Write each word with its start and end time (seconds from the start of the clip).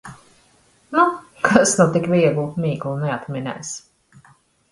Nu, 0.95 1.03
kas 1.49 1.73
nu 1.81 1.85
tik 1.97 2.09
vieglu 2.13 2.45
mīklu 2.65 2.93
neatminēs! 3.05 3.77